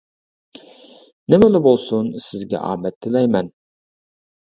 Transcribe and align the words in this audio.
نېمىلا 1.33 1.61
بولسۇن، 1.67 2.09
سىزگە 2.29 2.61
ئامەت 2.71 2.97
تىلەيمەن. 3.07 3.53